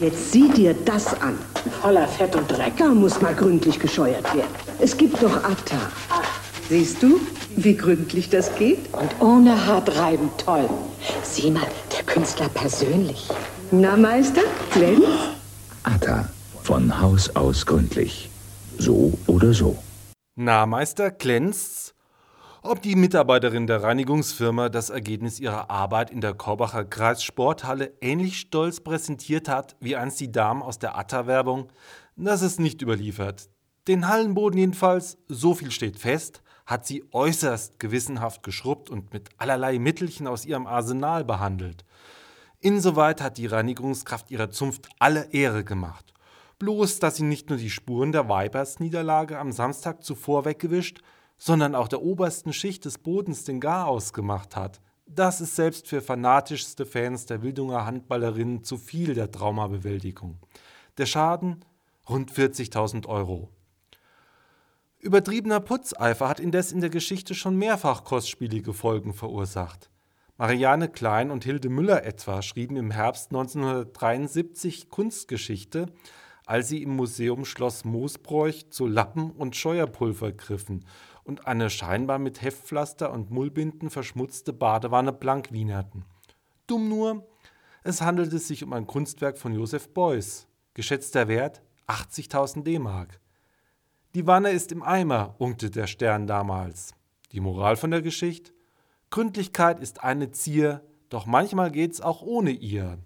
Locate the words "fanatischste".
56.00-56.86